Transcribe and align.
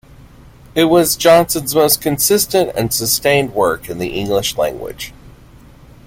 It 0.73 0.85
was 0.85 1.15
Johnson's 1.15 1.75
most 1.75 2.01
consistent 2.01 2.71
and 2.75 2.91
sustained 2.91 3.53
work 3.53 3.87
in 3.87 3.99
the 3.99 4.17
English 4.19 4.57
language. 4.57 5.13